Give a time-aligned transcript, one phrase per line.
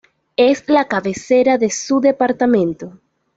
[0.37, 2.97] Es la cabecera de su departamento.